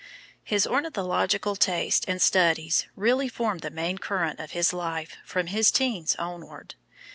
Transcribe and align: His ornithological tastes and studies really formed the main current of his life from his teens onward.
His 0.43 0.65
ornithological 0.65 1.55
tastes 1.55 2.07
and 2.07 2.19
studies 2.19 2.87
really 2.95 3.29
formed 3.29 3.61
the 3.61 3.69
main 3.69 3.99
current 3.99 4.39
of 4.39 4.49
his 4.49 4.73
life 4.73 5.15
from 5.25 5.45
his 5.45 5.69
teens 5.69 6.15
onward. 6.17 6.73